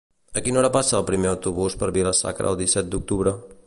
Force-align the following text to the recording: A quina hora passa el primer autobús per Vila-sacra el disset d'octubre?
A 0.39 0.41
quina 0.45 0.61
hora 0.61 0.71
passa 0.77 0.95
el 1.01 1.05
primer 1.11 1.31
autobús 1.33 1.79
per 1.83 1.93
Vila-sacra 2.01 2.53
el 2.55 2.61
disset 2.65 2.95
d'octubre? 2.97 3.41